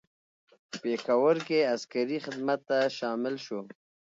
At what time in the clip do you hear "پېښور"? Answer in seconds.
0.83-1.35